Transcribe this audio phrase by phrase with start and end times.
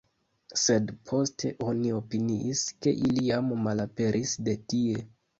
[0.59, 5.05] Sed poste oni opiniis ke ili jam malaperis de tie.